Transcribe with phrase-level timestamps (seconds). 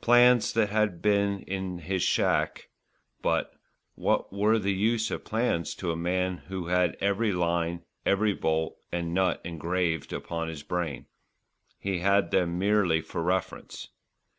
[0.00, 2.70] Plans there had been in his shack;
[3.20, 3.52] but
[3.94, 8.78] what were the use of plans to a man who had every line, every bolt
[8.90, 11.04] and nut engraved upon his brain.
[11.78, 13.88] He had them merely for reference.